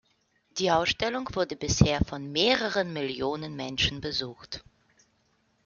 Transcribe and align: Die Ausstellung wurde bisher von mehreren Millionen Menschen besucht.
Die 0.57 0.71
Ausstellung 0.71 1.29
wurde 1.35 1.55
bisher 1.55 2.03
von 2.03 2.31
mehreren 2.31 2.91
Millionen 2.91 3.55
Menschen 3.55 4.01
besucht. 4.01 4.63